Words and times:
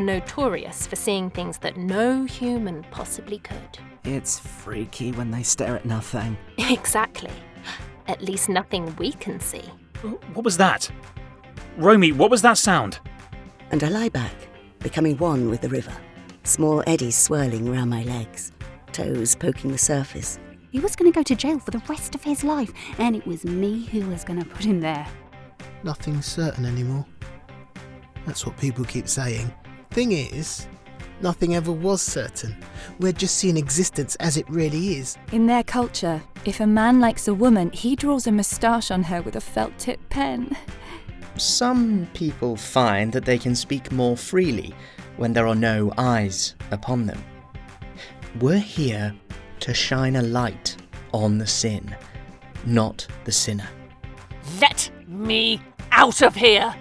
notorious 0.00 0.86
for 0.86 0.96
seeing 0.96 1.30
things 1.30 1.58
that 1.58 1.76
no 1.76 2.24
human 2.24 2.84
possibly 2.90 3.38
could. 3.38 3.78
It's 4.04 4.38
freaky 4.38 5.12
when 5.12 5.30
they 5.30 5.42
stare 5.42 5.76
at 5.76 5.84
nothing. 5.84 6.36
Exactly. 6.58 7.30
At 8.06 8.22
least 8.22 8.48
nothing 8.48 8.94
we 8.96 9.12
can 9.12 9.38
see. 9.40 9.64
What 10.32 10.44
was 10.44 10.56
that? 10.56 10.90
Romy, 11.76 12.12
what 12.12 12.30
was 12.30 12.42
that 12.42 12.56
sound? 12.58 12.98
And 13.70 13.84
I 13.84 13.88
lie 13.88 14.08
back, 14.08 14.34
becoming 14.78 15.16
one 15.18 15.50
with 15.50 15.60
the 15.60 15.68
river. 15.68 15.92
Small 16.44 16.82
eddies 16.86 17.16
swirling 17.16 17.70
round 17.70 17.90
my 17.90 18.02
legs, 18.04 18.52
toes 18.92 19.34
poking 19.34 19.70
the 19.70 19.78
surface. 19.78 20.38
He 20.70 20.80
was 20.80 20.96
going 20.96 21.10
to 21.10 21.16
go 21.16 21.22
to 21.22 21.36
jail 21.36 21.58
for 21.58 21.70
the 21.70 21.82
rest 21.88 22.14
of 22.14 22.22
his 22.22 22.44
life, 22.44 22.72
and 22.98 23.14
it 23.14 23.26
was 23.26 23.44
me 23.44 23.84
who 23.86 24.06
was 24.08 24.24
going 24.24 24.38
to 24.42 24.48
put 24.48 24.64
him 24.64 24.80
there. 24.80 25.06
Nothing's 25.82 26.26
certain 26.26 26.64
anymore. 26.64 27.06
That's 28.26 28.44
what 28.46 28.56
people 28.58 28.84
keep 28.84 29.08
saying. 29.08 29.52
Thing 29.98 30.12
is, 30.12 30.68
nothing 31.22 31.56
ever 31.56 31.72
was 31.72 32.00
certain. 32.00 32.56
We're 33.00 33.10
just 33.10 33.36
seeing 33.36 33.56
existence 33.56 34.14
as 34.20 34.36
it 34.36 34.48
really 34.48 34.94
is. 34.94 35.18
In 35.32 35.48
their 35.48 35.64
culture, 35.64 36.22
if 36.44 36.60
a 36.60 36.68
man 36.68 37.00
likes 37.00 37.26
a 37.26 37.34
woman, 37.34 37.72
he 37.72 37.96
draws 37.96 38.28
a 38.28 38.30
moustache 38.30 38.92
on 38.92 39.02
her 39.02 39.22
with 39.22 39.34
a 39.34 39.40
felt 39.40 39.76
tip 39.76 39.98
pen. 40.08 40.56
Some 41.36 42.06
people 42.14 42.54
find 42.54 43.12
that 43.12 43.24
they 43.24 43.38
can 43.38 43.56
speak 43.56 43.90
more 43.90 44.16
freely 44.16 44.72
when 45.16 45.32
there 45.32 45.48
are 45.48 45.56
no 45.56 45.92
eyes 45.98 46.54
upon 46.70 47.04
them. 47.06 47.20
We're 48.38 48.58
here 48.58 49.12
to 49.58 49.74
shine 49.74 50.14
a 50.14 50.22
light 50.22 50.76
on 51.12 51.38
the 51.38 51.46
sin, 51.48 51.96
not 52.64 53.04
the 53.24 53.32
sinner. 53.32 53.68
Let 54.60 54.92
me 55.08 55.60
out 55.90 56.22
of 56.22 56.36
here! 56.36 56.72